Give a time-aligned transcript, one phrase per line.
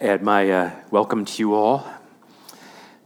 [0.00, 1.86] Add my uh, welcome to you all.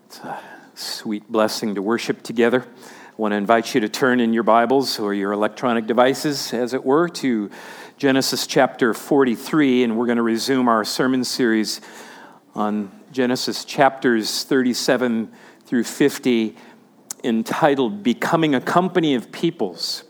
[0.07, 0.39] It's a
[0.75, 2.63] sweet blessing to worship together.
[2.63, 6.75] I want to invite you to turn in your Bibles or your electronic devices, as
[6.75, 7.51] it were, to
[7.99, 11.81] Genesis chapter 43, and we're going to resume our sermon series
[12.55, 15.33] on Genesis chapters 37
[15.65, 16.57] through 50,
[17.25, 20.05] entitled Becoming a Company of Peoples.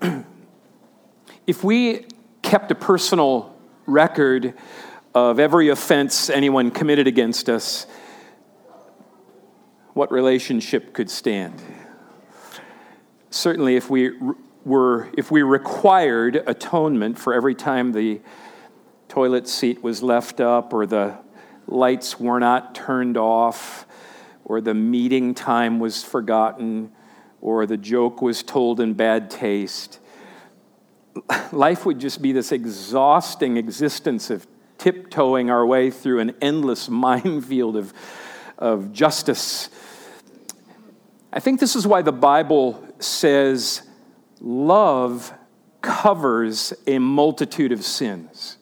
[1.46, 2.06] if we
[2.42, 3.56] kept a personal
[3.86, 4.54] record
[5.14, 7.86] of every offense anyone committed against us,
[9.94, 11.60] what relationship could stand?
[13.30, 14.12] Certainly, if we
[14.64, 18.20] were, if we required atonement for every time the
[19.08, 21.18] toilet seat was left up, or the
[21.66, 23.86] lights were not turned off,
[24.44, 26.92] or the meeting time was forgotten,
[27.40, 29.98] or the joke was told in bad taste,
[31.52, 34.46] life would just be this exhausting existence of
[34.80, 37.92] tiptoeing our way through an endless minefield of,
[38.58, 39.68] of justice.
[41.32, 43.82] I think this is why the Bible says
[44.40, 45.32] love
[45.80, 48.56] covers a multitude of sins.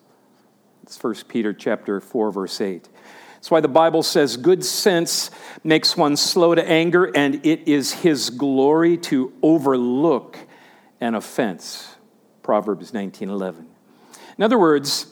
[0.83, 2.89] It's 1 Peter chapter 4 verse 8.
[3.34, 5.30] That's why the Bible says good sense
[5.62, 10.36] makes one slow to anger and it is his glory to overlook
[11.00, 11.96] an offense.
[12.42, 13.66] Proverbs 19:11.
[14.36, 15.06] In other words,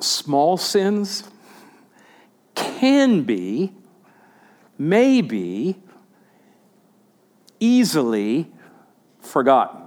[0.00, 1.24] small sins
[2.54, 3.72] can be,
[4.76, 5.76] may be,
[7.60, 8.50] easily
[9.20, 9.82] forgotten.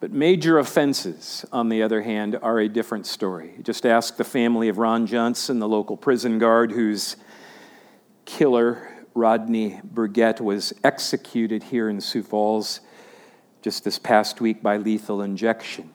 [0.00, 3.54] But major offenses, on the other hand, are a different story.
[3.62, 7.16] Just ask the family of Ron Johnson, the local prison guard whose
[8.24, 12.80] killer, Rodney Berget, was executed here in Sioux Falls
[13.60, 15.90] just this past week by lethal injection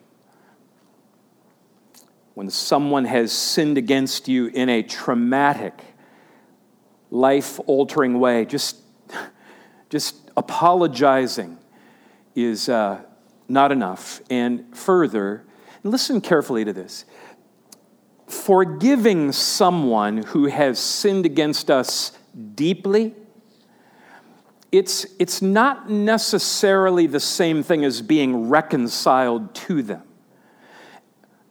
[2.38, 5.82] when someone has sinned against you in a traumatic,
[7.10, 8.76] life altering way, just,
[9.90, 11.58] just apologizing
[12.36, 13.02] is uh,
[13.48, 14.20] not enough.
[14.30, 15.44] And further,
[15.82, 17.06] listen carefully to this
[18.28, 22.12] forgiving someone who has sinned against us
[22.54, 23.16] deeply.
[24.70, 30.04] It's, it's not necessarily the same thing as being reconciled to them.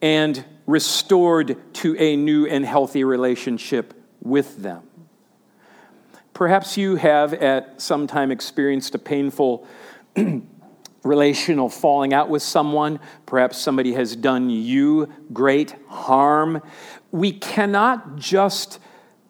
[0.01, 4.83] And restored to a new and healthy relationship with them.
[6.33, 9.65] Perhaps you have at some time experienced a painful
[11.03, 12.99] relational falling out with someone.
[13.25, 16.61] Perhaps somebody has done you great harm.
[17.11, 18.79] We cannot just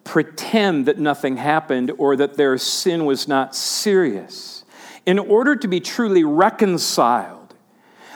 [0.04, 4.66] pretend that nothing happened or that their sin was not serious.
[5.06, 7.56] In order to be truly reconciled,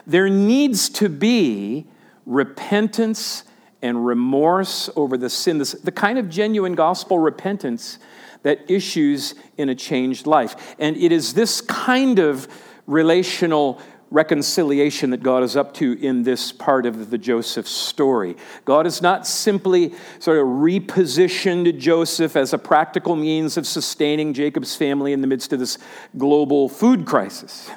[0.07, 1.85] there needs to be
[2.25, 3.43] repentance
[3.81, 7.97] and remorse over the sin, the kind of genuine gospel repentance
[8.43, 10.75] that issues in a changed life.
[10.79, 12.47] And it is this kind of
[12.87, 13.79] relational
[14.11, 18.35] reconciliation that God is up to in this part of the Joseph story.
[18.65, 24.75] God has not simply sort of repositioned Joseph as a practical means of sustaining Jacob's
[24.75, 25.77] family in the midst of this
[26.17, 27.71] global food crisis.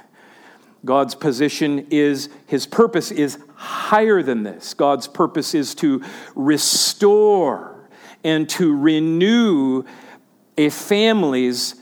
[0.85, 4.75] God's position is, his purpose is higher than this.
[4.75, 6.03] God's purpose is to
[6.35, 7.89] restore
[8.23, 9.85] and to renew
[10.59, 11.75] a family's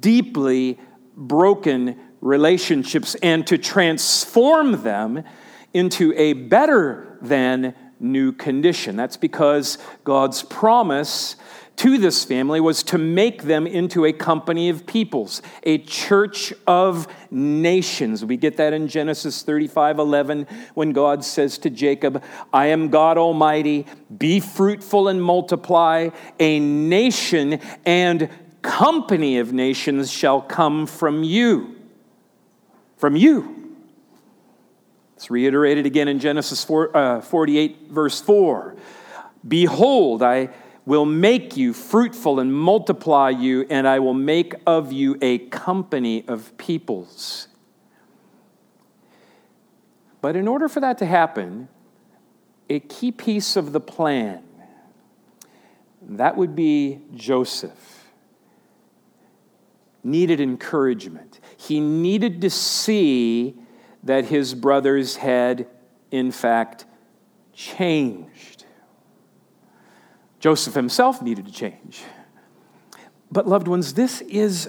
[0.00, 0.78] deeply
[1.16, 5.24] broken relationships and to transform them
[5.72, 8.96] into a better than new condition.
[8.96, 11.36] That's because God's promise
[11.80, 17.08] to this family was to make them into a company of peoples, a church of
[17.30, 18.22] nations.
[18.22, 23.16] We get that in Genesis 35 11 when God says to Jacob, I am God
[23.16, 26.10] Almighty, be fruitful and multiply.
[26.38, 28.28] A nation and
[28.60, 31.76] company of nations shall come from you.
[32.98, 33.74] From you.
[35.16, 38.76] It's reiterated again in Genesis 4, uh, 48, verse 4.
[39.48, 40.50] Behold, I
[40.86, 46.24] will make you fruitful and multiply you, and I will make of you a company
[46.26, 47.48] of peoples.
[50.20, 51.68] But in order for that to happen,
[52.68, 54.42] a key piece of the plan,
[56.02, 58.08] that would be Joseph,
[60.02, 61.40] needed encouragement.
[61.56, 63.54] He needed to see
[64.02, 65.66] that his brothers had,
[66.10, 66.86] in fact,
[67.52, 68.49] changed.
[70.40, 72.02] Joseph himself needed to change.
[73.30, 74.68] But, loved ones, this is,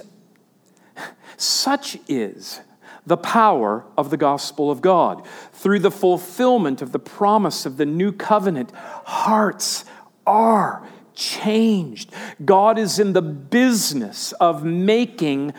[1.36, 2.60] such is
[3.04, 5.26] the power of the gospel of God.
[5.52, 8.70] Through the fulfillment of the promise of the new covenant,
[9.04, 9.84] hearts
[10.26, 12.12] are changed.
[12.44, 15.52] God is in the business of making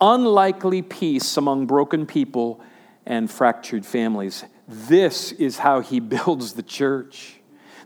[0.00, 2.60] unlikely peace among broken people
[3.04, 4.44] and fractured families.
[4.66, 7.39] This is how he builds the church.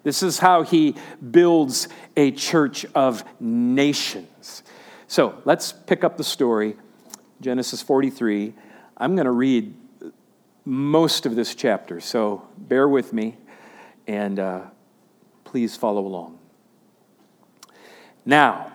[0.05, 0.95] This is how he
[1.31, 4.63] builds a church of nations.
[5.09, 6.77] So let's pick up the story,
[7.41, 8.55] Genesis 43.
[8.99, 9.75] I'm going to read
[10.67, 13.37] most of this chapter, so bear with me
[14.07, 14.61] and uh,
[15.45, 16.39] please follow along.
[18.27, 18.73] Now,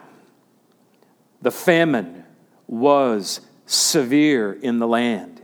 [1.41, 2.25] the famine
[2.67, 5.41] was severe in the land.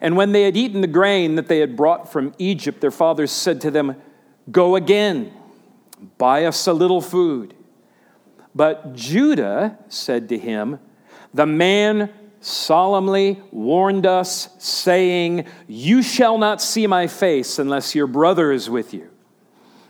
[0.00, 3.32] And when they had eaten the grain that they had brought from Egypt, their fathers
[3.32, 3.96] said to them,
[4.50, 5.32] Go again,
[6.18, 7.54] buy us a little food.
[8.54, 10.78] But Judah said to him,
[11.34, 12.10] The man
[12.40, 18.94] solemnly warned us, saying, You shall not see my face unless your brother is with
[18.94, 19.10] you.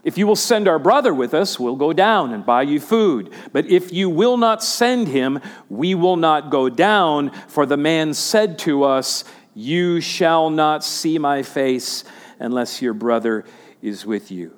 [0.03, 3.33] If you will send our brother with us, we'll go down and buy you food.
[3.53, 7.31] But if you will not send him, we will not go down.
[7.49, 12.05] For the man said to us, You shall not see my face
[12.39, 13.45] unless your brother
[13.83, 14.57] is with you.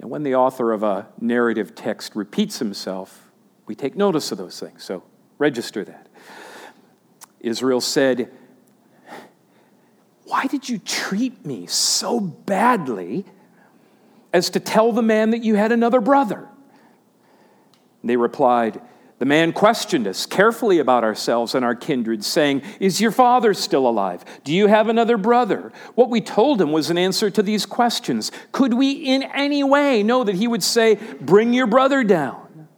[0.00, 3.30] And when the author of a narrative text repeats himself,
[3.66, 4.84] we take notice of those things.
[4.84, 5.02] So
[5.38, 6.08] register that.
[7.40, 8.32] Israel said,
[10.24, 13.24] Why did you treat me so badly?
[14.32, 16.48] as to tell the man that you had another brother?
[18.04, 18.80] They replied,
[19.18, 23.88] The man questioned us carefully about ourselves and our kindred, saying, Is your father still
[23.88, 24.24] alive?
[24.44, 25.72] Do you have another brother?
[25.96, 28.30] What we told him was an answer to these questions.
[28.52, 32.68] Could we in any way know that he would say, Bring your brother down?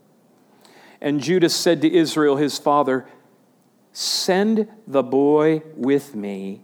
[1.02, 3.06] And Judas said to Israel, his father,
[3.92, 6.62] Send the boy with me,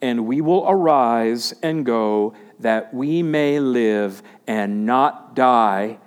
[0.00, 5.98] and we will arise and go that we may live and not die,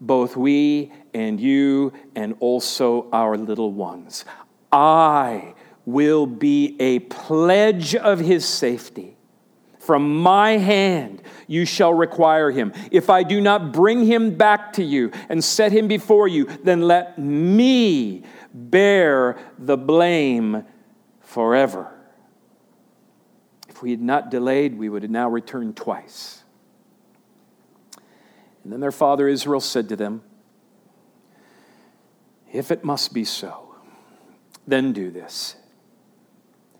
[0.00, 4.24] both we and you and also our little ones.
[4.70, 5.54] I
[5.84, 9.16] will be a pledge of his safety.
[9.78, 12.72] From my hand you shall require him.
[12.92, 16.82] If I do not bring him back to you and set him before you, then
[16.82, 18.22] let me
[18.54, 20.64] bear the blame
[21.20, 21.90] forever
[23.68, 26.42] If we had not delayed, we would have now returned twice.
[28.62, 30.22] And then their father Israel said to them,
[32.52, 33.74] If it must be so,
[34.66, 35.56] then do this.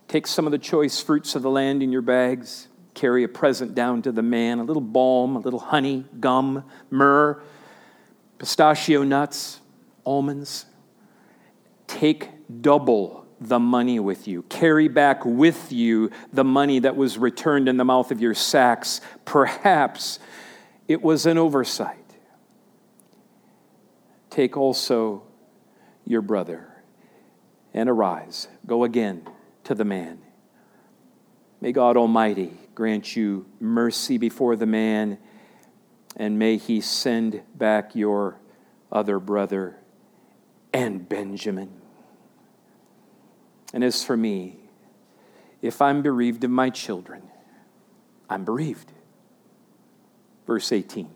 [0.07, 3.75] Take some of the choice fruits of the land in your bags, carry a present
[3.75, 7.43] down to the man a little balm, a little honey, gum, myrrh,
[8.39, 9.61] pistachio nuts,
[10.05, 10.67] almonds.
[11.87, 12.29] Take
[12.61, 14.43] double the money with you.
[14.43, 19.01] Carry back with you the money that was returned in the mouth of your sacks.
[19.25, 20.19] Perhaps
[20.87, 21.99] it was an oversight.
[24.31, 25.23] Take also
[26.07, 26.69] your brother
[27.75, 28.49] and arise.
[28.67, 29.27] Go again
[29.65, 30.19] to the man.
[31.61, 35.19] May God Almighty grant you mercy before the man,
[36.17, 38.41] and may he send back your
[38.91, 39.79] other brother
[40.73, 41.71] and Benjamin.
[43.73, 44.57] And as for me,
[45.63, 47.23] if I'm bereaved of my children,
[48.29, 48.93] I'm bereaved.
[50.47, 51.09] Verse 18.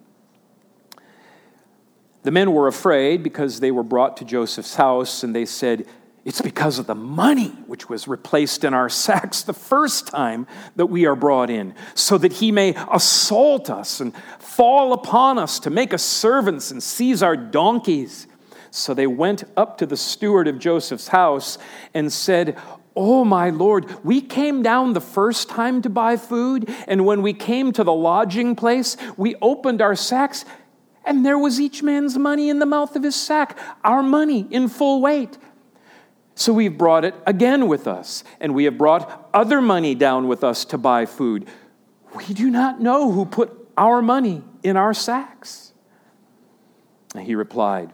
[2.27, 5.87] The men were afraid because they were brought to Joseph's house, and they said,
[6.25, 10.87] It's because of the money which was replaced in our sacks the first time that
[10.87, 15.71] we are brought in, so that he may assault us and fall upon us to
[15.71, 18.27] make us servants and seize our donkeys.
[18.73, 21.59] So they went up to the steward of Joseph's house
[21.95, 22.59] and said,
[22.97, 27.35] Oh, my Lord, we came down the first time to buy food, and when we
[27.35, 30.45] came to the lodging place, we opened our sacks,
[31.07, 34.69] and there was each man's money in the mouth of his sack, our money in
[34.69, 35.39] full weight.
[36.35, 40.45] So we've brought it again with us, and we have brought other money down with
[40.45, 41.49] us to buy food.
[42.15, 45.73] We do not know who put our money in our sacks.
[47.15, 47.93] And he replied,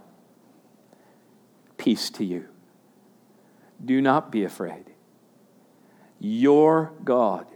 [1.76, 2.48] Peace to you.
[3.84, 4.86] Do not be afraid.
[6.18, 7.46] Your God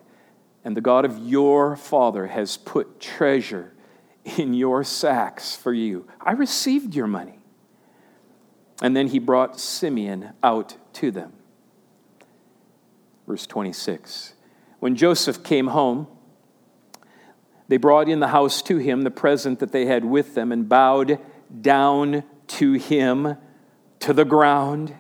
[0.65, 3.73] and the God of your father has put treasure
[4.37, 6.07] in your sacks for you.
[6.21, 7.39] I received your money.
[8.83, 11.33] And then he brought Simeon out to them.
[13.27, 14.35] Verse 26.
[14.81, 16.09] When Joseph came home,
[17.69, 20.69] they brought in the house to him the present that they had with them and
[20.69, 21.19] bowed
[21.61, 23.37] down to him
[24.01, 24.95] to the ground.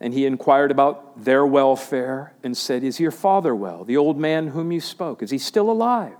[0.00, 3.84] And he inquired about their welfare and said, Is your father well?
[3.84, 6.16] The old man whom you spoke, is he still alive?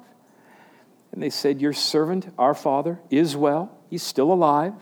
[1.16, 3.74] And they said, Your servant, our father, is well.
[3.88, 4.74] He's still alive.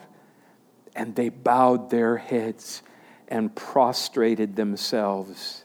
[0.96, 2.82] And they bowed their heads
[3.28, 5.64] and prostrated themselves.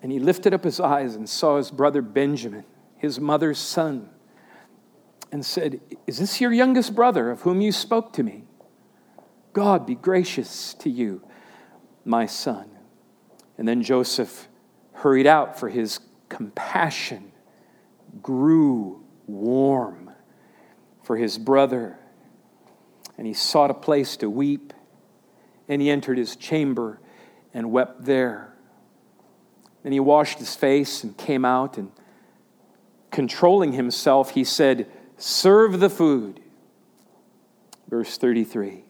[0.00, 2.64] And he lifted up his eyes and saw his brother Benjamin,
[2.98, 4.10] his mother's son,
[5.32, 8.44] and said, Is this your youngest brother of whom you spoke to me?
[9.52, 11.20] God be gracious to you
[12.04, 12.70] my son.
[13.58, 14.46] And then Joseph
[14.92, 17.32] hurried out, for his compassion
[18.22, 20.10] grew warm
[21.02, 21.98] for his brother.
[23.18, 24.72] And he sought a place to weep.
[25.68, 27.00] And he entered his chamber
[27.52, 28.52] and wept there.
[29.82, 31.92] Then he washed his face and came out, and
[33.12, 36.40] controlling himself, he said, Serve the food.
[37.88, 38.84] Verse 33.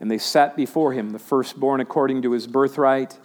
[0.00, 3.18] And they sat before him, the firstborn according to his birthright,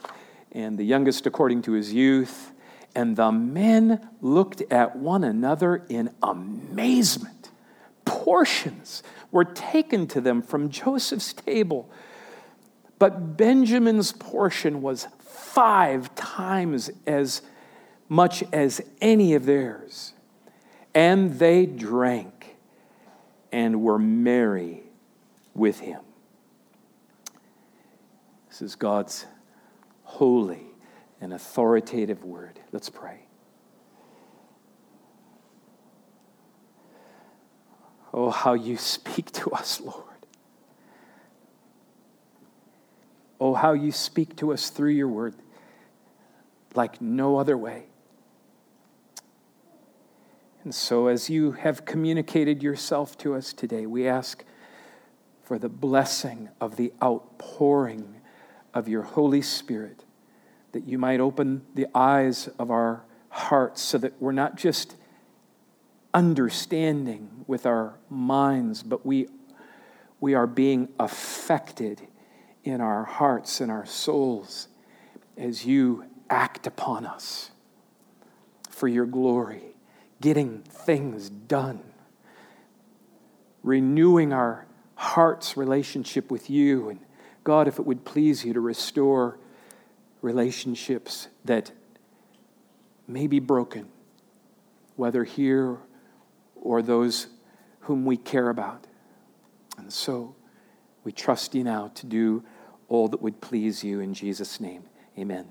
[0.51, 2.50] and the youngest according to his youth.
[2.93, 7.49] And the men looked at one another in amazement.
[8.05, 11.89] Portions were taken to them from Joseph's table.
[12.99, 17.41] But Benjamin's portion was five times as
[18.09, 20.13] much as any of theirs.
[20.93, 22.57] And they drank
[23.51, 24.83] and were merry
[25.53, 26.01] with him.
[28.49, 29.25] This is God's
[30.03, 30.70] holy
[31.21, 32.59] and authoritative word.
[32.71, 33.19] Let's pray.
[38.13, 40.05] Oh, how you speak to us, Lord.
[43.39, 45.35] Oh, how you speak to us through your word
[46.75, 47.85] like no other way.
[50.63, 54.43] And so, as you have communicated yourself to us today, we ask
[55.43, 58.21] for the blessing of the outpouring
[58.73, 60.05] of your Holy Spirit,
[60.71, 64.95] that you might open the eyes of our hearts so that we're not just
[66.13, 69.27] understanding with our minds, but we,
[70.19, 72.01] we are being affected
[72.63, 74.67] in our hearts and our souls
[75.37, 77.51] as you act upon us
[78.69, 79.75] for your glory,
[80.19, 81.81] getting things done,
[83.63, 86.89] renewing our heart's relationship with you.
[86.89, 86.99] And
[87.43, 89.39] God, if it would please you to restore
[90.21, 91.71] relationships that
[93.07, 93.87] may be broken,
[94.95, 95.77] whether here
[96.55, 97.27] or those
[97.81, 98.87] whom we care about.
[99.77, 100.35] And so
[101.03, 102.43] we trust you now to do
[102.87, 104.83] all that would please you in Jesus' name.
[105.17, 105.47] Amen.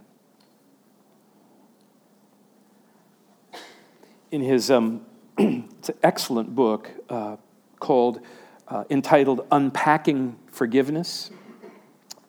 [4.31, 5.05] In his um,
[5.39, 7.37] it's an excellent book uh,
[7.81, 8.21] called
[8.69, 11.31] uh, entitled Unpacking Forgiveness.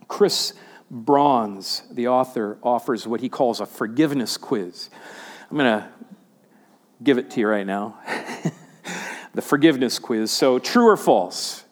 [0.08, 0.54] Chris
[0.92, 4.90] Brauns, the author, offers what he calls a forgiveness quiz.
[5.50, 5.88] I'm going to
[7.02, 7.98] give it to you right now.
[9.34, 10.32] the forgiveness quiz.
[10.32, 11.64] So, true or false?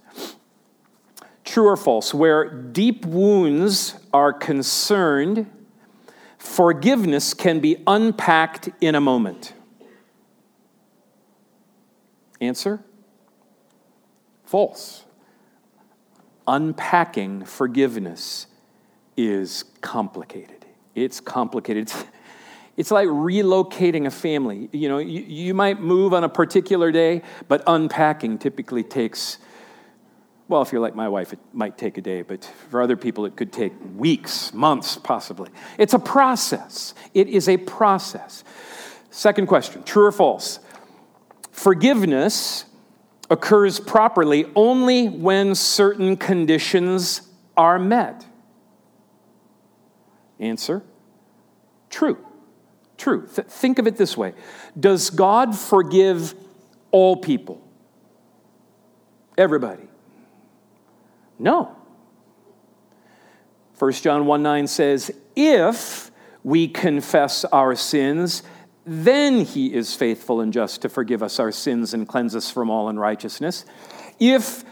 [1.43, 2.13] True or false?
[2.13, 5.51] Where deep wounds are concerned,
[6.37, 9.53] forgiveness can be unpacked in a moment.
[12.39, 12.81] Answer?
[14.45, 15.03] False
[16.49, 18.47] unpacking forgiveness
[19.19, 20.65] is complicated.
[20.95, 21.91] It's complicated.
[22.77, 24.69] It's, like relocating a family.
[24.71, 29.37] You know, you, you might move on a particular day, but unpacking typically takes,
[30.47, 33.25] well, if you're like my wife, it might take a day, but for other people,
[33.25, 35.49] it could take weeks, months, possibly.
[35.77, 36.93] It's a process.
[37.13, 38.45] It is a process.
[39.11, 40.59] Second question true or false?
[41.51, 42.63] Forgiveness
[43.29, 47.23] occurs properly only when certain conditions
[47.57, 48.25] are met?
[50.39, 50.83] Answer
[51.89, 52.17] true.
[52.97, 53.27] True.
[53.33, 54.33] Th- think of it this way
[54.79, 56.33] Does God forgive
[56.91, 57.61] all people?
[59.37, 59.87] Everybody?
[61.37, 61.75] No.
[63.77, 66.11] 1 John 1 9 says, If
[66.43, 68.43] we confess our sins,
[68.85, 72.69] then he is faithful and just to forgive us our sins and cleanse us from
[72.69, 73.63] all unrighteousness.
[74.19, 74.65] If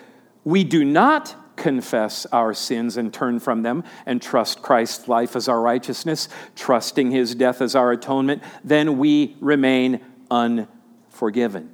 [0.43, 1.35] we do not
[1.67, 7.11] confess our sins and turn from them and trust Christ's life as our righteousness, trusting
[7.11, 9.99] his death as our atonement, then we remain
[10.31, 11.69] unforgiven.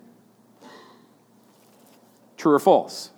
[2.38, 3.12] True or false?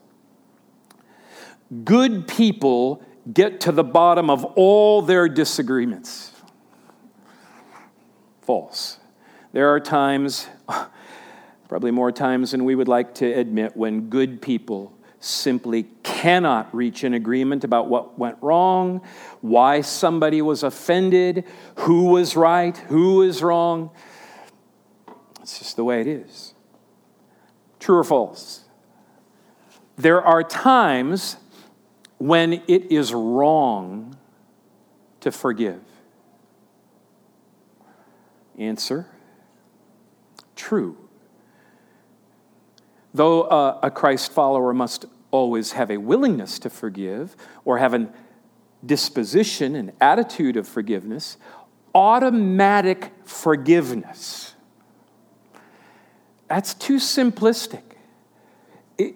[1.86, 3.02] Good people
[3.32, 6.34] get to the bottom of all their disagreements.
[8.42, 9.00] False.
[9.54, 10.50] There are times,
[11.70, 14.95] probably more times than we would like to admit, when good people
[15.26, 19.02] simply cannot reach an agreement about what went wrong,
[19.42, 21.46] why somebody was offended,
[21.80, 23.90] who was right, who was wrong.
[25.42, 26.54] It's just the way it is.
[27.80, 28.66] True or false?
[29.98, 31.38] There are times
[32.18, 34.18] when it is wrong
[35.22, 35.82] to forgive.
[38.58, 39.08] Answer
[40.56, 40.98] True.
[43.14, 45.06] Though uh, a Christ follower must
[45.36, 48.08] always have a willingness to forgive or have a
[48.86, 51.36] disposition, an attitude of forgiveness,
[51.94, 54.56] automatic forgiveness.
[56.48, 57.84] That's too simplistic.
[58.98, 59.16] It,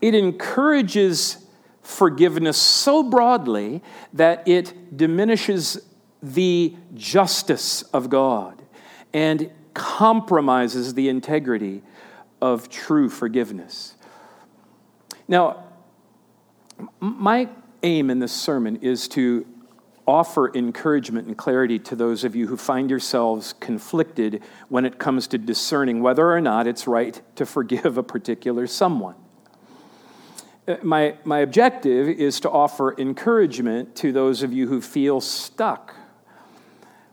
[0.00, 1.38] it encourages
[1.82, 5.80] forgiveness so broadly that it diminishes
[6.22, 8.62] the justice of God
[9.12, 11.82] and compromises the integrity
[12.40, 13.93] of true forgiveness.
[15.28, 15.64] Now,
[17.00, 17.48] my
[17.82, 19.46] aim in this sermon is to
[20.06, 25.26] offer encouragement and clarity to those of you who find yourselves conflicted when it comes
[25.28, 29.14] to discerning whether or not it's right to forgive a particular someone.
[30.68, 35.94] Uh, my, my objective is to offer encouragement to those of you who feel stuck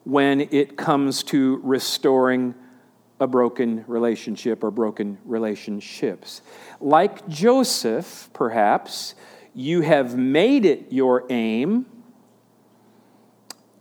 [0.04, 2.56] when it comes to restoring
[3.22, 6.42] a broken relationship or broken relationships.
[6.82, 9.14] Like Joseph, perhaps,
[9.54, 11.86] you have made it your aim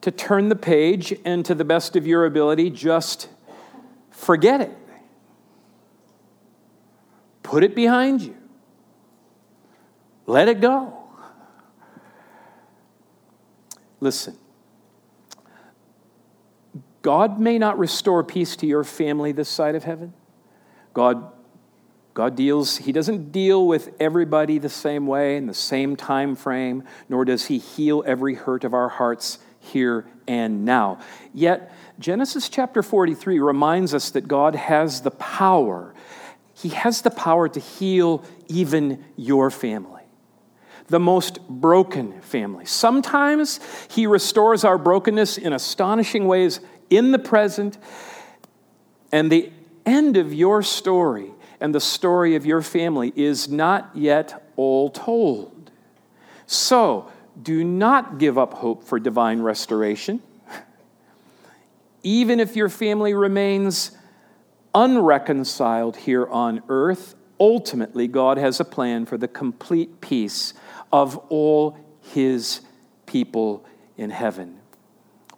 [0.02, 3.28] to turn the page and to the best of your ability just
[4.10, 4.76] forget it.
[7.42, 8.36] Put it behind you.
[10.26, 10.98] Let it go.
[14.00, 14.36] Listen,
[17.02, 20.12] God may not restore peace to your family this side of heaven.
[20.92, 21.32] God,
[22.14, 26.84] God deals, He doesn't deal with everybody the same way in the same time frame,
[27.08, 31.00] nor does He heal every hurt of our hearts here and now.
[31.32, 35.94] Yet, Genesis chapter 43 reminds us that God has the power.
[36.54, 39.96] He has the power to heal even your family
[40.88, 42.64] the most broken family.
[42.64, 46.58] Sometimes He restores our brokenness in astonishing ways
[46.90, 47.78] in the present,
[49.12, 49.50] and the
[49.86, 55.70] end of your story and the story of your family is not yet all told.
[56.46, 60.22] So, do not give up hope for divine restoration.
[62.02, 63.92] Even if your family remains
[64.74, 70.54] unreconciled here on earth, ultimately God has a plan for the complete peace
[70.92, 72.60] of all his
[73.06, 73.64] people
[73.96, 74.58] in heaven.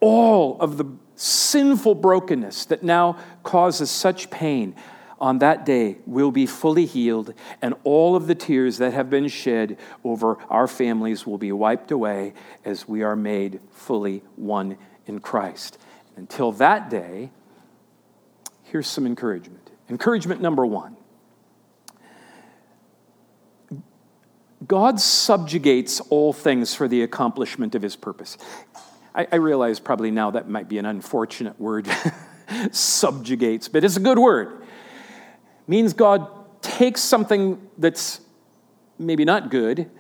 [0.01, 0.87] All of the
[1.23, 4.75] sinful brokenness that now causes such pain
[5.21, 7.33] on that day will be fully healed,
[7.63, 11.93] and all of the tears that have been shed over our families will be wiped
[11.93, 15.79] away as we are made fully one in Christ.
[16.17, 17.31] Until that day,
[18.65, 19.71] here's some encouragement.
[19.89, 20.97] Encouragement number one
[24.67, 28.39] God subjugates all things for the accomplishment of his purpose.
[29.15, 31.89] I, I realize probably now that might be an unfortunate word,
[32.71, 34.63] subjugates, but it's a good word.
[34.63, 36.29] It means God
[36.63, 38.21] takes something that's
[38.99, 39.91] maybe not good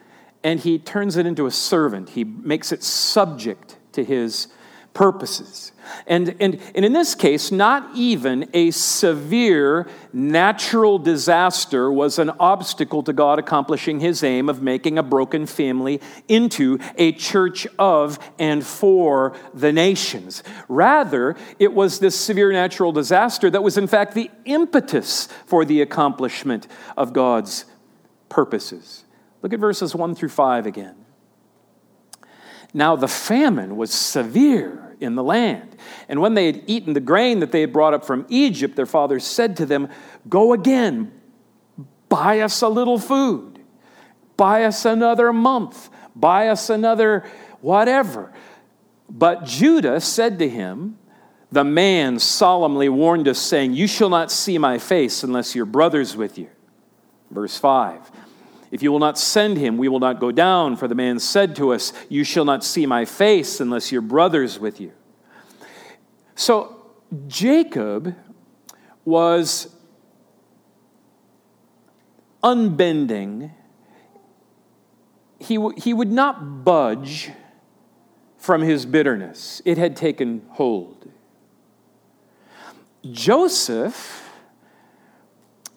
[0.44, 2.10] and he turns it into a servant.
[2.10, 4.48] He makes it subject to his
[4.94, 5.72] purposes.
[6.06, 13.02] And, and, and in this case, not even a severe natural disaster was an obstacle
[13.04, 18.64] to God accomplishing his aim of making a broken family into a church of and
[18.64, 20.42] for the nations.
[20.68, 25.80] Rather, it was this severe natural disaster that was, in fact, the impetus for the
[25.80, 27.64] accomplishment of God's
[28.28, 29.04] purposes.
[29.40, 31.01] Look at verses 1 through 5 again.
[32.74, 35.76] Now the famine was severe in the land.
[36.08, 38.86] And when they had eaten the grain that they had brought up from Egypt, their
[38.86, 39.88] father said to them,
[40.28, 41.12] Go again,
[42.08, 43.58] buy us a little food,
[44.36, 47.24] buy us another month, buy us another
[47.60, 48.32] whatever.
[49.08, 50.98] But Judah said to him,
[51.50, 56.16] The man solemnly warned us, saying, You shall not see my face unless your brother's
[56.16, 56.48] with you.
[57.30, 58.10] Verse 5.
[58.72, 60.76] If you will not send him, we will not go down.
[60.76, 64.58] For the man said to us, You shall not see my face unless your brother's
[64.58, 64.92] with you.
[66.34, 66.74] So
[67.28, 68.16] Jacob
[69.04, 69.76] was
[72.42, 73.52] unbending.
[75.38, 77.30] He, w- he would not budge
[78.38, 81.08] from his bitterness, it had taken hold.
[83.08, 84.30] Joseph,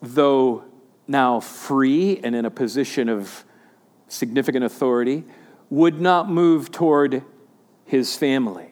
[0.01, 0.63] though
[1.07, 3.43] now free and in a position of
[4.07, 5.23] significant authority,
[5.69, 7.23] would not move toward
[7.85, 8.69] his family.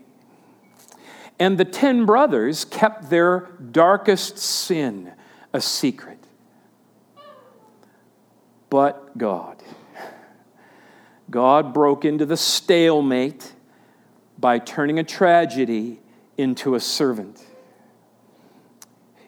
[1.40, 5.12] And the ten brothers kept their darkest sin
[5.52, 6.20] a secret.
[8.70, 9.62] But God.
[11.30, 13.54] God broke into the stalemate
[14.38, 16.00] by turning a tragedy
[16.38, 17.44] into a servant.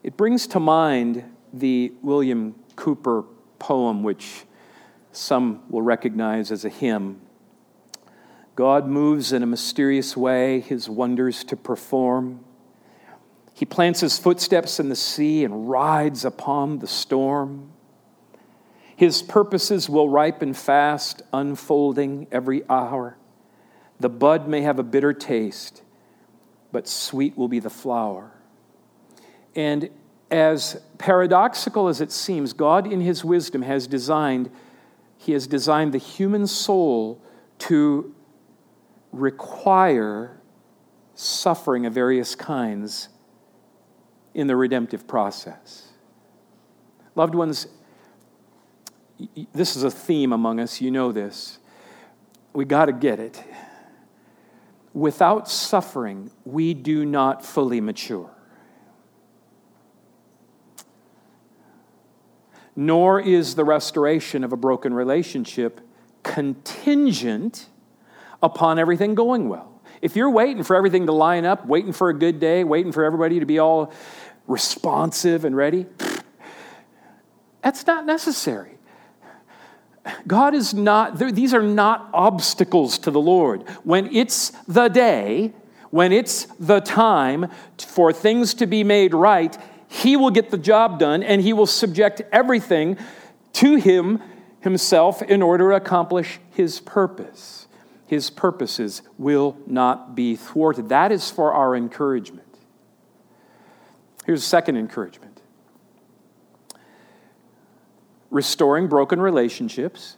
[0.04, 3.26] It brings to mind the William Cowper
[3.60, 4.46] poem, which
[5.12, 7.22] some will recognize as a hymn.
[8.56, 12.44] God moves in a mysterious way, his wonders to perform.
[13.54, 17.72] He plants his footsteps in the sea and rides upon the storm.
[18.96, 23.18] His purposes will ripen fast, unfolding every hour.
[24.00, 25.84] The bud may have a bitter taste,
[26.72, 28.32] but sweet will be the flower.
[29.54, 29.90] And
[30.32, 34.50] as paradoxical as it seems, God in his wisdom has designed
[35.18, 37.20] he has designed the human soul
[37.58, 38.14] to
[39.12, 40.40] require
[41.16, 43.10] suffering of various kinds
[44.36, 45.88] in the redemptive process.
[47.16, 47.68] Loved ones,
[49.54, 51.58] this is a theme among us, you know this.
[52.54, 53.42] We got to get it.
[54.94, 58.35] Without suffering, we do not fully mature.
[62.76, 65.82] Nor is the restoration of a broken relationship
[66.24, 67.70] contingent
[68.44, 69.82] upon everything going well.
[70.02, 73.04] If you're waiting for everything to line up, waiting for a good day, waiting for
[73.04, 73.94] everybody to be all
[74.48, 75.86] responsive and ready,
[77.62, 78.78] that's not necessary.
[80.28, 83.68] God is not, these are not obstacles to the Lord.
[83.84, 85.54] When it's the day,
[85.90, 89.58] when it's the time for things to be made right,
[89.96, 92.98] He will get the job done and He will subject everything
[93.54, 94.22] to Him
[94.60, 97.68] Himself in order to accomplish His purpose.
[98.06, 100.90] His purposes will not be thwarted.
[100.90, 102.44] That is for our encouragement.
[104.26, 105.42] Here's a second encouragement
[108.32, 110.18] restoring broken relationships,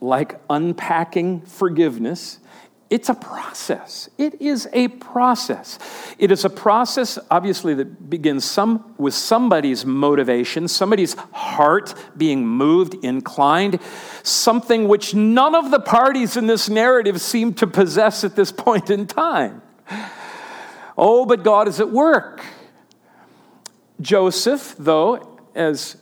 [0.00, 2.40] like unpacking forgiveness,
[2.88, 4.08] it's a process.
[4.16, 5.78] It is a process.
[6.18, 12.94] It is a process, obviously, that begins some with somebody's motivation, somebody's heart being moved,
[13.02, 13.80] inclined,
[14.22, 18.88] something which none of the parties in this narrative seem to possess at this point
[18.88, 19.62] in time.
[20.96, 22.44] Oh, but God is at work.
[24.00, 25.96] Joseph, though, as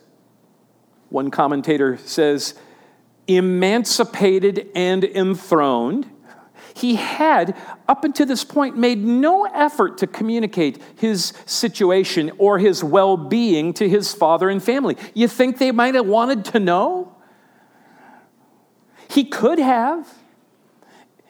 [1.08, 2.54] one commentator says,
[3.26, 6.10] emancipated and enthroned.
[6.74, 7.56] He had,
[7.88, 13.72] up until this point, made no effort to communicate his situation or his well being
[13.74, 14.96] to his father and family.
[15.14, 17.14] You think they might have wanted to know?
[19.08, 20.12] He could have.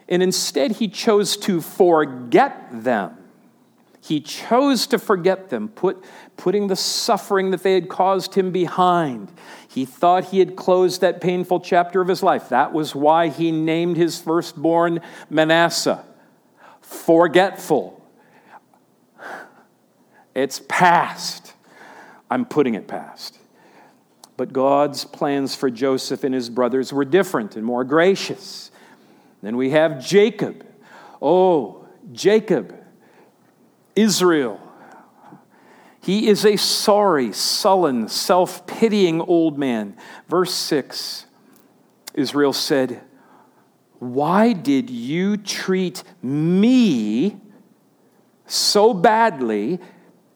[0.09, 3.19] And instead, he chose to forget them.
[4.01, 6.05] He chose to forget them, put,
[6.37, 9.33] putting the suffering that they had caused him behind.
[9.75, 12.51] He thought he had closed that painful chapter of his life.
[12.51, 16.05] That was why he named his firstborn Manasseh.
[16.81, 18.01] Forgetful.
[20.33, 21.55] It's past.
[22.31, 23.37] I'm putting it past.
[24.37, 28.71] But God's plans for Joseph and his brothers were different and more gracious.
[29.43, 30.65] Then we have Jacob.
[31.21, 32.77] Oh, Jacob
[33.97, 34.61] Israel.
[36.05, 39.97] He is a sorry, sullen, self pitying old man.
[40.29, 41.25] Verse 6
[42.13, 43.01] Israel said,
[44.01, 47.41] Why did you treat me
[48.45, 49.81] so badly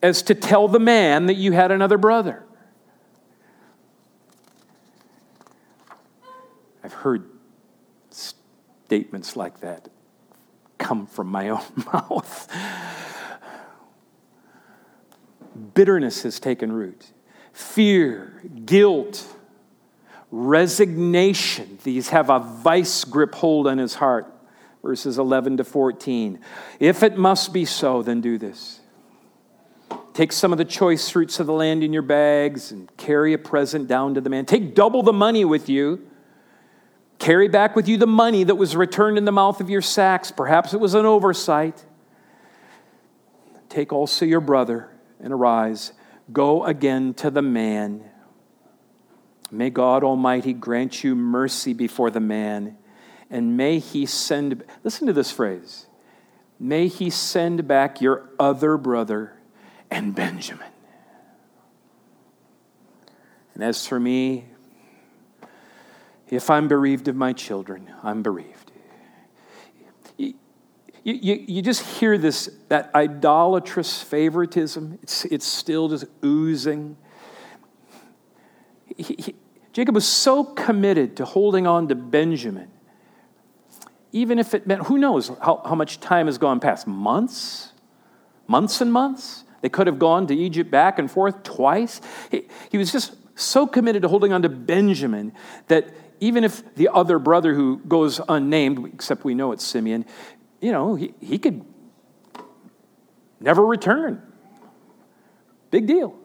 [0.01, 2.43] as to tell the man that you had another brother?
[6.83, 7.29] I've heard
[8.09, 9.87] statements like that
[10.79, 11.61] come from my own
[11.93, 12.47] mouth
[15.59, 17.05] bitterness has taken root.
[17.53, 19.27] Fear, guilt,
[20.31, 24.33] resignation, these have a vice grip hold on his heart.
[24.81, 26.39] Verses 11 to 14.
[26.79, 28.79] If it must be so, then do this.
[30.13, 33.37] Take some of the choice fruits of the land in your bags and carry a
[33.37, 34.45] present down to the man.
[34.45, 36.07] Take double the money with you.
[37.19, 40.31] Carry back with you the money that was returned in the mouth of your sacks.
[40.31, 41.85] Perhaps it was an oversight.
[43.67, 44.88] Take also your brother
[45.19, 45.93] and arise,
[46.31, 48.03] go again to the man.
[49.51, 52.77] May God Almighty grant you mercy before the man,
[53.29, 55.87] and may he send, listen to this phrase,
[56.59, 59.33] may he send back your other brother
[59.89, 60.71] and Benjamin.
[63.55, 64.45] And as for me,
[66.29, 68.71] If I'm bereaved of my children, I'm bereaved.
[71.03, 74.99] You, you, you just hear this, that idolatrous favoritism.
[75.01, 76.97] It's, it's still just oozing.
[78.97, 79.35] He, he,
[79.71, 82.69] Jacob was so committed to holding on to Benjamin,
[84.11, 86.87] even if it meant, who knows how, how much time has gone past?
[86.87, 87.73] Months?
[88.47, 89.43] Months and months?
[89.61, 92.01] They could have gone to Egypt back and forth twice.
[92.31, 95.33] He, he was just so committed to holding on to Benjamin
[95.67, 100.05] that even if the other brother who goes unnamed, except we know it's Simeon,
[100.61, 101.63] you know, he, he could
[103.39, 104.21] never return.
[105.71, 106.15] Big deal.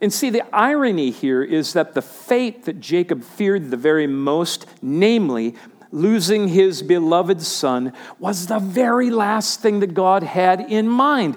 [0.00, 4.66] And see, the irony here is that the fate that Jacob feared the very most,
[4.80, 5.54] namely
[5.90, 11.36] losing his beloved son, was the very last thing that God had in mind.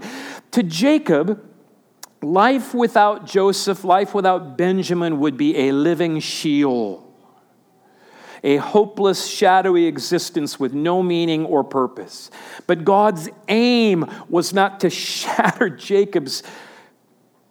[0.52, 1.44] To Jacob,
[2.22, 7.03] life without Joseph, life without Benjamin would be a living Sheol
[8.44, 12.30] a hopeless, shadowy existence with no meaning or purpose.
[12.68, 16.44] But God's aim was not to shatter Jacob's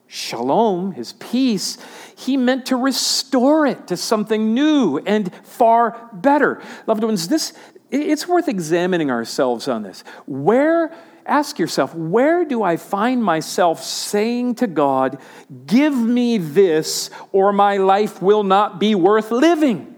[0.07, 1.78] shalom, his peace.
[2.14, 6.61] He meant to restore it to something new and far better.
[6.87, 7.55] Loved ones, this
[7.90, 10.02] it's worth examining ourselves on this.
[10.26, 10.94] Where
[11.26, 15.18] ask yourself, where do I find myself saying to God,
[15.66, 19.91] "Give me this or my life will not be worth living"?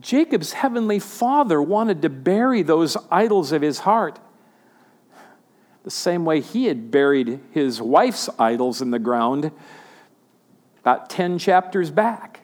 [0.00, 4.18] Jacob's heavenly father wanted to bury those idols of his heart
[5.82, 9.50] the same way he had buried his wife's idols in the ground
[10.80, 12.40] about 10 chapters back.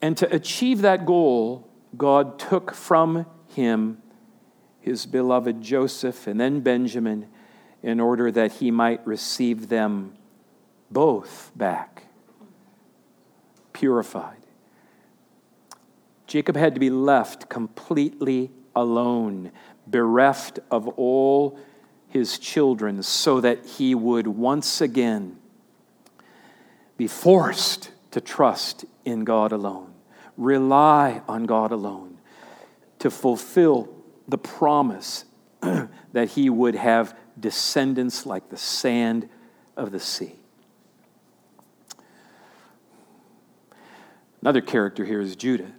[0.00, 4.02] And to achieve that goal, God took from him
[4.80, 7.28] his beloved Joseph and then Benjamin
[7.82, 10.14] in order that he might receive them
[10.90, 12.04] both back,
[13.72, 14.37] purified.
[16.28, 19.50] Jacob had to be left completely alone,
[19.86, 21.58] bereft of all
[22.06, 25.38] his children, so that he would once again
[26.98, 29.94] be forced to trust in God alone,
[30.36, 32.18] rely on God alone,
[32.98, 33.88] to fulfill
[34.28, 35.24] the promise
[36.12, 39.30] that he would have descendants like the sand
[39.78, 40.34] of the sea.
[44.42, 45.72] Another character here is Judah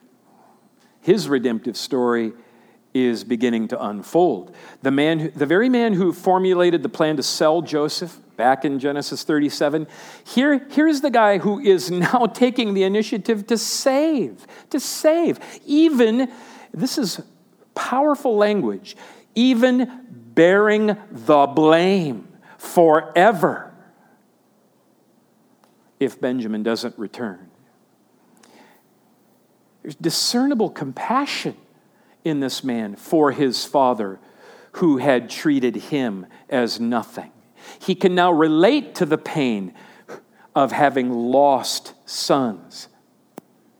[1.10, 2.34] his redemptive story
[2.93, 4.56] is beginning to unfold.
[4.84, 9.24] The, man, the very man who formulated the plan to sell Joseph back in Genesis
[9.24, 9.88] 37,
[10.24, 15.39] here, here's the guy who is now taking the initiative to save, to save.
[15.65, 16.32] Even,
[16.76, 17.24] this is
[17.74, 18.95] powerful language,
[19.34, 22.28] even bearing the blame
[22.60, 23.74] forever
[26.00, 27.50] if Benjamin doesn't return.
[29.89, 31.58] There's discernible compassion
[32.23, 34.19] in this man for his father
[34.73, 37.32] who had treated him as nothing.
[37.80, 39.73] He can now relate to the pain
[40.54, 42.88] of having lost sons,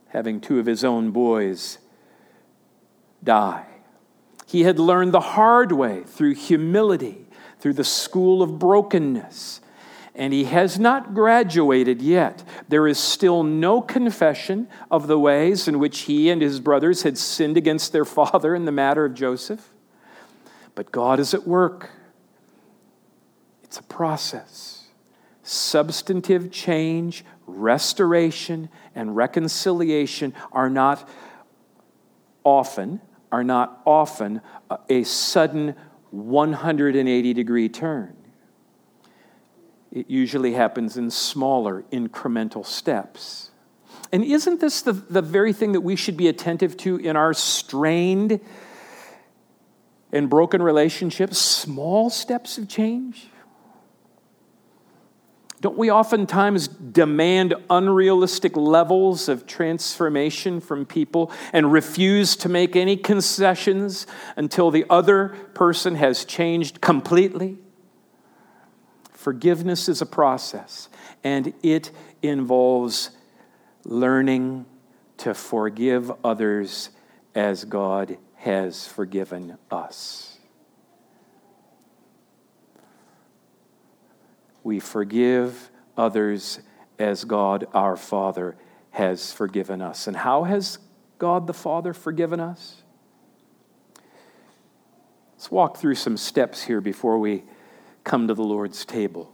[0.08, 1.78] having two of his own boys
[3.24, 3.68] die.
[4.48, 7.28] He had learned the hard way through humility,
[7.60, 9.62] through the school of brokenness
[10.20, 12.44] and he has not graduated yet.
[12.68, 17.18] There is still no confession of the ways in which he and his brothers had
[17.18, 19.70] sinned against their father in the matter of Joseph.
[20.76, 21.92] But God is at work.
[23.64, 24.88] It's a process.
[25.42, 31.08] Substantive change, restoration, and reconciliation are not
[32.44, 33.00] often,
[33.32, 34.42] are not often
[34.90, 35.76] a sudden
[36.12, 38.19] 180 degree turn.
[39.92, 43.52] It usually happens in smaller, incremental steps.
[44.12, 47.34] And isn't this the, the very thing that we should be attentive to in our
[47.34, 48.40] strained
[50.12, 51.38] and broken relationships?
[51.38, 53.28] Small steps of change?
[55.62, 62.96] Don't we oftentimes demand unrealistic levels of transformation from people and refuse to make any
[62.96, 67.58] concessions until the other person has changed completely?
[69.20, 70.88] Forgiveness is a process,
[71.26, 73.10] and it involves
[73.84, 74.66] learning
[75.18, 76.90] to forgive others
[77.36, 80.38] as God has forgiven us.
[84.64, 86.62] We forgive others
[86.98, 88.56] as God our Father
[88.92, 90.08] has forgiven us.
[90.08, 90.80] And how has
[91.18, 92.84] God the Father forgiven us?
[95.34, 97.44] Let's walk through some steps here before we
[98.10, 99.32] come to the Lord's table.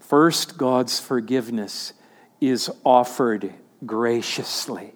[0.00, 1.92] First, God's forgiveness
[2.40, 3.52] is offered
[3.84, 4.94] graciously.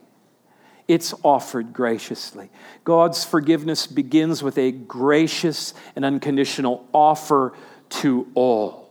[0.89, 2.51] It's offered graciously.
[2.85, 7.53] God's forgiveness begins with a gracious and unconditional offer
[8.01, 8.91] to all.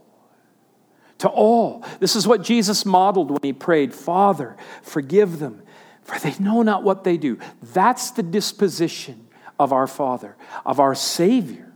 [1.18, 1.84] To all.
[2.00, 5.64] This is what Jesus modeled when he prayed Father, forgive them,
[6.04, 7.40] for they know not what they do.
[7.74, 11.71] That's the disposition of our Father, of our Savior.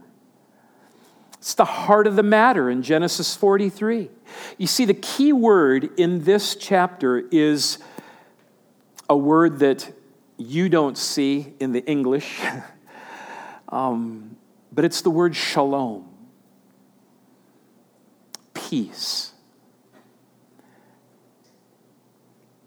[1.46, 4.10] It's the heart of the matter in Genesis 43.
[4.58, 7.78] You see, the key word in this chapter is
[9.08, 9.94] a word that
[10.40, 12.42] you don't see in the English,
[13.70, 14.38] um,
[14.72, 16.10] but it's the word shalom
[18.56, 19.32] peace.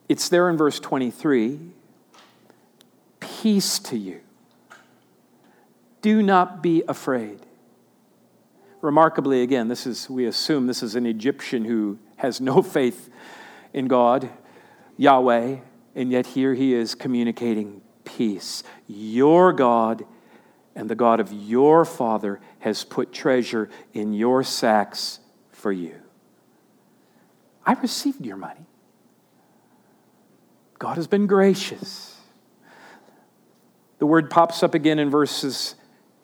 [0.09, 1.59] It's there in verse 23
[3.19, 4.21] peace to you.
[6.01, 7.41] Do not be afraid.
[8.81, 13.11] Remarkably, again, this is, we assume this is an Egyptian who has no faith
[13.73, 14.31] in God,
[14.97, 15.57] Yahweh,
[15.95, 18.63] and yet here he is communicating peace.
[18.87, 20.05] Your God
[20.75, 25.19] and the God of your father has put treasure in your sacks
[25.51, 25.97] for you.
[27.67, 28.67] I received your money.
[30.79, 32.17] God has been gracious.
[33.99, 35.75] The word pops up again in verses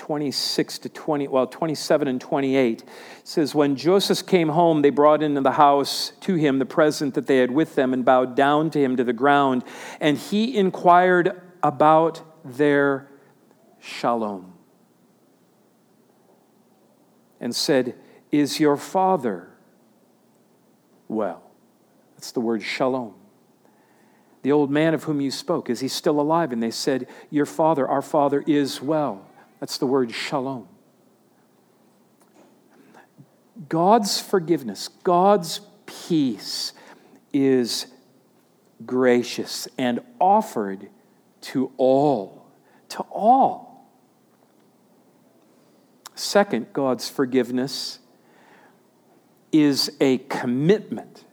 [0.04, 2.88] 26 to 20, well, 27 and 28 it
[3.24, 7.26] says, When Joseph came home, they brought into the house to him the present that
[7.26, 9.64] they had with them and bowed down to him to the ground.
[10.00, 13.08] And he inquired about their
[13.80, 14.52] shalom
[17.40, 17.94] and said,
[18.30, 19.48] Is your father
[21.08, 21.50] well?
[22.16, 23.14] That's the word shalom.
[24.42, 26.52] The old man of whom you spoke, is he still alive?
[26.52, 29.26] And they said, Your father, our father, is well.
[29.64, 30.68] That's the word shalom.
[33.66, 36.74] God's forgiveness, God's peace
[37.32, 37.86] is
[38.84, 40.90] gracious and offered
[41.40, 42.46] to all.
[42.90, 43.88] To all.
[46.14, 48.00] Second, God's forgiveness
[49.50, 51.24] is a commitment.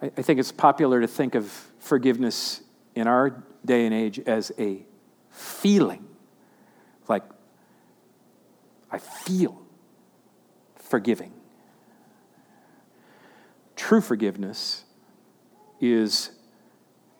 [0.00, 2.62] I think it's popular to think of forgiveness
[2.94, 4.86] in our day and age as a
[5.30, 6.05] feeling.
[7.08, 7.22] Like,
[8.90, 9.60] I feel
[10.76, 11.32] forgiving.
[13.74, 14.84] True forgiveness
[15.80, 16.30] is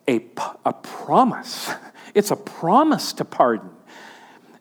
[0.07, 0.25] a,
[0.65, 1.71] a promise.
[2.15, 3.69] It's a promise to pardon.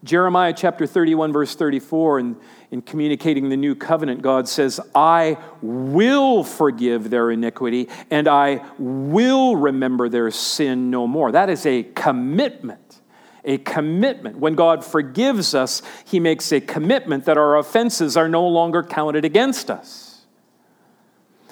[0.04, 2.36] Jeremiah chapter 31, verse 34, in,
[2.70, 9.56] in communicating the new covenant, God says, I will forgive their iniquity and I will
[9.56, 11.32] remember their sin no more.
[11.32, 13.00] That is a commitment
[13.46, 14.38] a commitment.
[14.38, 19.24] When God forgives us, He makes a commitment that our offenses are no longer counted
[19.24, 20.26] against us.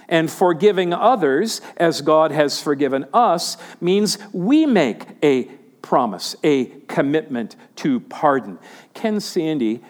[0.09, 5.45] And forgiving others, as God has forgiven us, means we make a
[5.81, 8.59] promise, a commitment to pardon.
[8.93, 9.81] Ken Sande,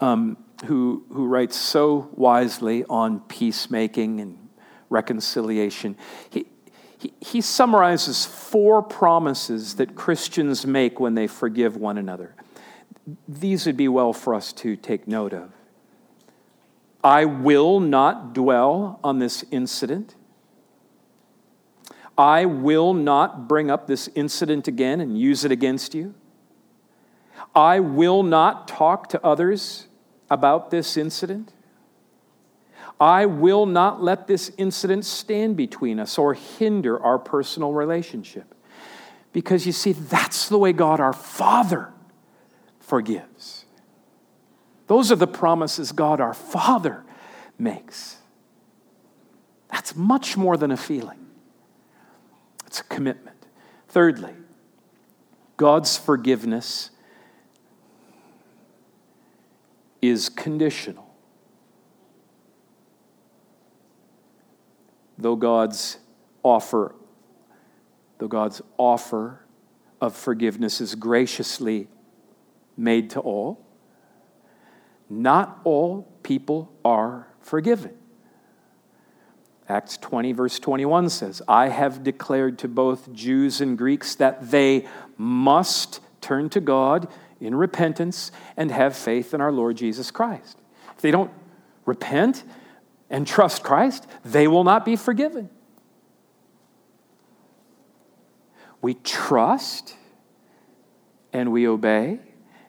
[0.00, 4.48] um, who, who writes so wisely on peacemaking and
[4.90, 5.96] reconciliation,
[6.28, 6.46] he,
[7.20, 12.34] he, summarizes four promises that Christians make when they forgive one another.
[13.26, 15.50] These would be well for us to take note of.
[17.02, 20.14] I will not dwell on this incident.
[22.16, 26.14] I will not bring up this incident again and use it against you.
[27.54, 29.88] I will not talk to others
[30.30, 31.52] about this incident.
[33.02, 38.54] I will not let this incident stand between us or hinder our personal relationship.
[39.32, 41.92] Because you see, that's the way God our Father
[42.78, 43.64] forgives.
[44.86, 47.02] Those are the promises God our Father
[47.58, 48.18] makes.
[49.72, 51.26] That's much more than a feeling,
[52.68, 53.36] it's a commitment.
[53.88, 54.34] Thirdly,
[55.56, 56.90] God's forgiveness
[60.00, 61.11] is conditional.
[65.22, 65.98] Though God's
[66.42, 66.94] offer,
[68.18, 69.40] though God's offer
[70.00, 71.88] of forgiveness is graciously
[72.76, 73.64] made to all,
[75.08, 77.94] not all people are forgiven.
[79.68, 84.86] Acts 20, verse 21 says, I have declared to both Jews and Greeks that they
[85.16, 87.08] must turn to God
[87.40, 90.58] in repentance and have faith in our Lord Jesus Christ.
[90.96, 91.30] If they don't
[91.86, 92.44] repent
[93.12, 95.50] and trust Christ, they will not be forgiven.
[98.80, 99.94] We trust
[101.32, 102.18] and we obey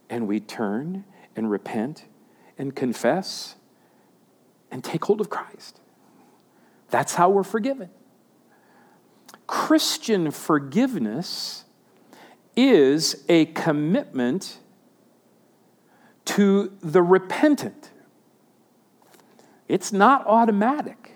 [0.09, 2.05] and we turn and repent
[2.57, 3.55] and confess
[4.69, 5.79] and take hold of Christ.
[6.89, 7.89] That's how we're forgiven.
[9.47, 11.63] Christian forgiveness
[12.55, 14.59] is a commitment
[16.25, 17.89] to the repentant.
[19.67, 21.11] It's not automatic.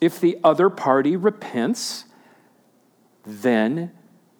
[0.00, 2.04] If the other party repents,
[3.24, 3.92] then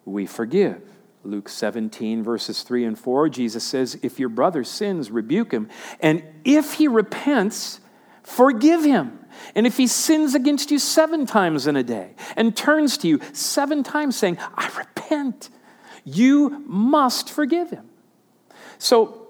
[0.05, 0.81] we forgive.
[1.23, 5.69] Luke 17, verses 3 and 4, Jesus says, If your brother sins, rebuke him.
[5.99, 7.81] And if he repents,
[8.23, 9.19] forgive him.
[9.53, 13.19] And if he sins against you seven times in a day and turns to you
[13.33, 15.49] seven times saying, I repent,
[16.03, 17.89] you must forgive him.
[18.77, 19.28] So,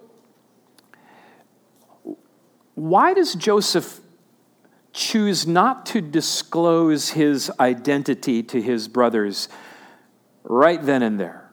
[2.80, 4.00] why does Joseph
[4.94, 9.50] choose not to disclose his identity to his brothers
[10.44, 11.52] right then and there?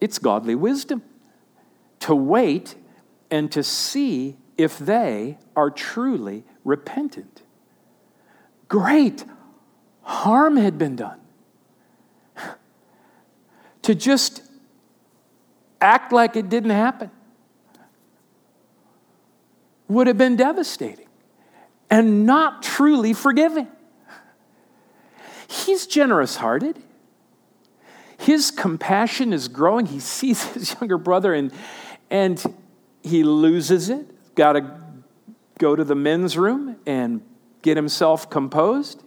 [0.00, 1.02] It's godly wisdom
[2.00, 2.74] to wait
[3.30, 7.42] and to see if they are truly repentant.
[8.68, 9.26] Great
[10.00, 11.20] harm had been done.
[13.82, 14.49] to just
[15.80, 17.10] act like it didn't happen
[19.88, 21.08] would have been devastating
[21.90, 23.66] and not truly forgiving.
[25.48, 26.80] He's generous hearted.
[28.16, 29.86] His compassion is growing.
[29.86, 31.52] He sees his younger brother and,
[32.08, 32.42] and
[33.02, 34.34] he loses it.
[34.36, 34.80] Got to
[35.58, 37.22] go to the men's room and
[37.62, 39.02] get himself composed.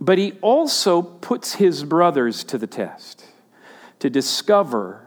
[0.00, 3.24] But he also puts his brothers to the test
[4.00, 5.03] to discover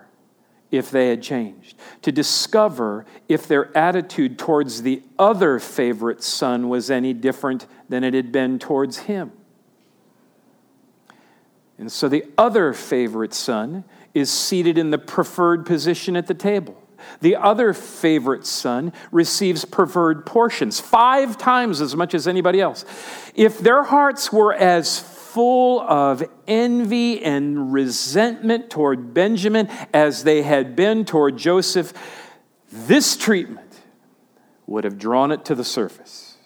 [0.72, 6.92] if they had changed, to discover if their attitude towards the other favorite son was
[6.92, 9.32] any different than it had been towards him.
[11.78, 16.82] And so the other favorite son is seated in the preferred position at the table.
[17.22, 22.84] The other favorite son receives preferred portions, five times as much as anybody else.
[23.36, 25.00] If their hearts were as
[25.38, 31.94] full of envy and resentment toward Benjamin as they had been toward Joseph,
[32.72, 33.80] this treatment
[34.66, 36.38] would have drawn it to the surface.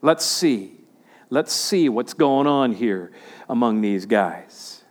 [0.00, 0.72] Let's see.
[1.28, 3.12] Let's see what's going on here
[3.46, 4.82] among these guys.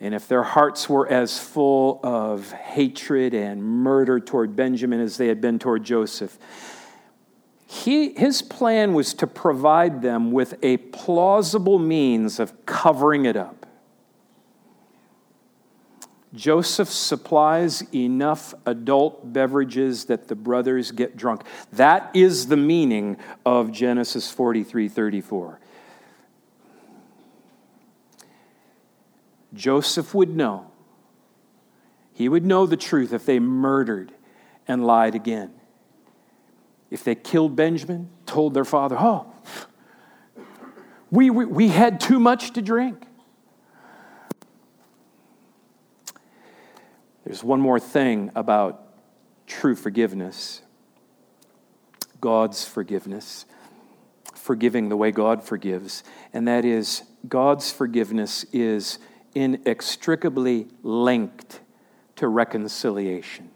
[0.00, 5.28] And if their hearts were as full of hatred and murder toward Benjamin as they
[5.28, 6.36] had been toward Joseph,
[7.66, 13.66] he, his plan was to provide them with a plausible means of covering it up.
[16.34, 21.42] Joseph supplies enough adult beverages that the brothers get drunk.
[21.72, 25.60] That is the meaning of Genesis 43 34.
[29.54, 30.72] Joseph would know.
[32.12, 34.12] He would know the truth if they murdered
[34.66, 35.52] and lied again
[36.94, 39.26] if they killed Benjamin, told their father, Oh,
[41.10, 43.04] we, we, we had too much to drink.
[47.24, 48.86] There's one more thing about
[49.48, 50.62] true forgiveness
[52.20, 53.44] God's forgiveness,
[54.34, 59.00] forgiving the way God forgives, and that is God's forgiveness is
[59.34, 61.60] inextricably linked
[62.16, 63.50] to reconciliation.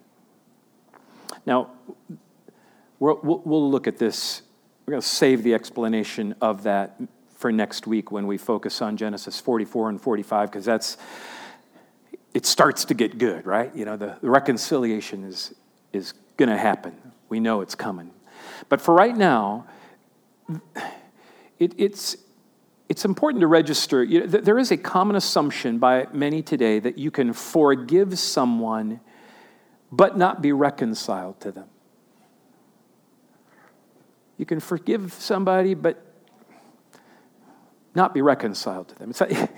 [1.47, 1.70] Now,
[2.99, 4.42] We'll, we'll look at this.
[4.86, 7.01] We're going to save the explanation of that
[7.36, 10.96] for next week when we focus on Genesis 44 and 45, because that's,
[12.34, 13.74] it starts to get good, right?
[13.76, 15.55] You know, the, the reconciliation is,
[15.92, 16.94] is going to happen.
[17.28, 18.11] We know it's coming.
[18.68, 19.66] But for right now,
[21.59, 22.16] it, it's,
[22.88, 24.03] it's important to register.
[24.03, 29.01] You know, there is a common assumption by many today that you can forgive someone
[29.92, 31.68] but not be reconciled to them.
[34.39, 36.03] You can forgive somebody, but
[37.95, 39.11] not be reconciled to them.
[39.11, 39.32] It's like,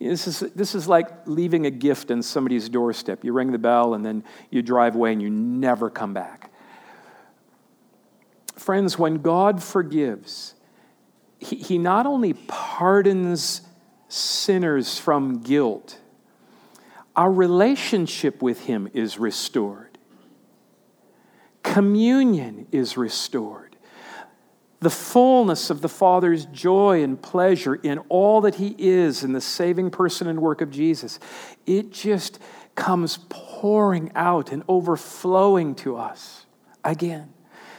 [0.00, 3.24] this, is, this is like leaving a gift on somebody's doorstep.
[3.24, 6.52] You ring the bell and then you drive away and you never come back.
[8.54, 10.54] Friends, when God forgives,
[11.38, 13.62] He, he not only pardons
[14.08, 15.98] sinners from guilt,
[17.16, 19.98] our relationship with Him is restored,
[21.64, 23.65] communion is restored
[24.80, 29.40] the fullness of the Father's joy and pleasure in all that He is in the
[29.40, 31.18] saving person and work of Jesus,
[31.66, 32.38] it just
[32.74, 36.46] comes pouring out and overflowing to us
[36.84, 37.32] again.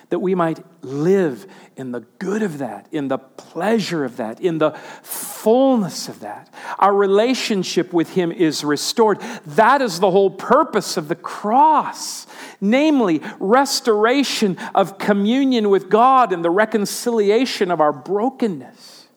[0.10, 1.46] That we might live
[1.76, 4.72] in the good of that, in the pleasure of that, in the
[5.04, 6.54] fullness of that.
[6.80, 9.20] Our relationship with Him is restored.
[9.46, 12.26] That is the whole purpose of the cross,
[12.62, 19.08] namely, restoration of communion with God and the reconciliation of our brokenness.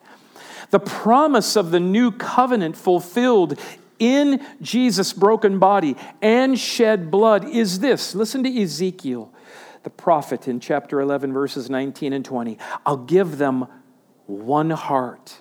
[0.70, 3.58] The promise of the new covenant fulfilled
[3.98, 8.14] in Jesus' broken body and shed blood is this.
[8.14, 9.32] Listen to Ezekiel
[9.82, 12.58] the prophet in chapter 11, verses 19 and 20.
[12.84, 13.66] I'll give them
[14.26, 15.38] one heart.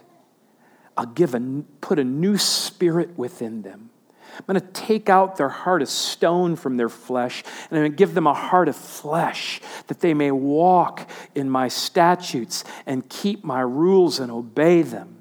[0.97, 3.89] I'll give a, put a new spirit within them.
[4.37, 7.91] I'm going to take out their heart of stone from their flesh, and I'm going
[7.91, 13.07] to give them a heart of flesh that they may walk in my statutes and
[13.09, 15.17] keep my rules and obey them.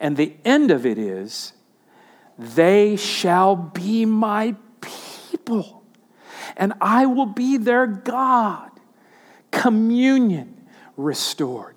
[0.00, 1.52] And the end of it is,
[2.38, 5.81] they shall be my people
[6.56, 8.70] and I will be their God.
[9.50, 11.76] Communion restored.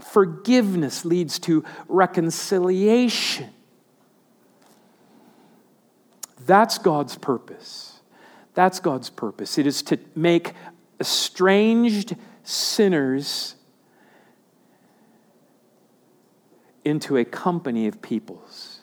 [0.00, 3.50] Forgiveness leads to reconciliation.
[6.46, 8.00] That's God's purpose.
[8.54, 9.58] That's God's purpose.
[9.58, 10.54] It is to make
[10.98, 13.54] estranged sinners
[16.84, 18.80] into a company of peoples.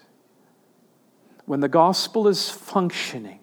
[1.46, 3.40] When the gospel is functioning,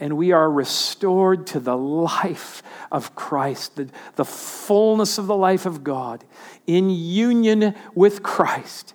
[0.00, 5.66] and we are restored to the life of Christ, the, the fullness of the life
[5.66, 6.24] of God
[6.66, 8.94] in union with Christ.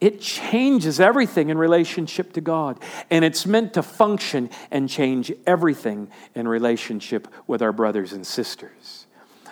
[0.00, 2.78] It changes everything in relationship to God,
[3.10, 9.06] and it's meant to function and change everything in relationship with our brothers and sisters.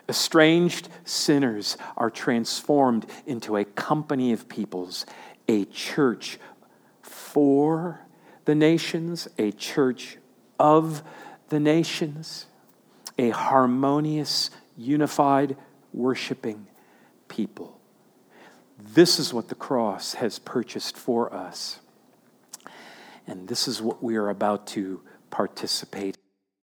[0.08, 5.04] Estranged sinners are transformed into a company of peoples,
[5.48, 6.38] a church
[7.02, 8.00] for
[8.44, 10.16] the nations, a church
[10.58, 11.02] of
[11.48, 12.46] the nations,
[13.18, 15.56] a harmonious, unified,
[15.92, 16.66] worshiping
[17.28, 17.80] people.
[18.78, 21.80] This is what the cross has purchased for us.
[23.26, 25.00] And this is what we are about to
[25.30, 26.16] participate